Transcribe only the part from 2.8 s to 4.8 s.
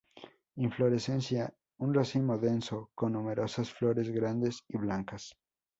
con numerosas flores grandes y